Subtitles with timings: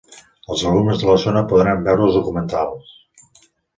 [0.53, 2.99] Els alumnes de la zona podran veure els documentals.